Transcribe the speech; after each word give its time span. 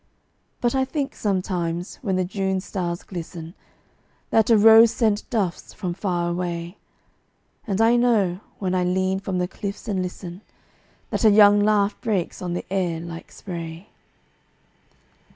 But 0.61 0.73
I 0.73 0.83
think 0.83 1.13
sometimes, 1.13 1.97
when 2.01 2.15
the 2.15 2.25
June 2.25 2.59
stars 2.59 3.03
glisten, 3.03 3.53
That 4.31 4.49
a 4.49 4.57
rose 4.57 4.89
scent 4.89 5.29
dufts 5.29 5.75
from 5.75 5.93
far 5.93 6.27
away, 6.27 6.77
And 7.67 7.79
I 7.79 7.97
know, 7.97 8.39
when 8.57 8.73
I 8.73 8.83
lean 8.83 9.19
from 9.19 9.37
the 9.37 9.47
cliffs 9.47 9.87
and 9.87 10.01
listen, 10.01 10.41
That 11.11 11.23
a 11.23 11.29
young 11.29 11.59
laugh 11.59 12.01
breaks 12.01 12.41
on 12.41 12.55
the 12.55 12.65
air 12.73 12.99
like 12.99 13.31
spray. 13.31 13.89